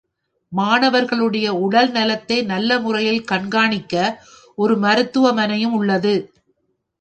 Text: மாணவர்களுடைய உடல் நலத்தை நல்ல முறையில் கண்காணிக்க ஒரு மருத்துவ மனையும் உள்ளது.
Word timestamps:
மாணவர்களுடைய 0.51 1.47
உடல் 1.57 1.91
நலத்தை 1.91 2.37
நல்ல 2.43 2.79
முறையில் 2.79 3.21
கண்காணிக்க 3.23 3.93
ஒரு 4.57 4.77
மருத்துவ 4.77 5.33
மனையும் 5.33 5.73
உள்ளது. 5.73 6.15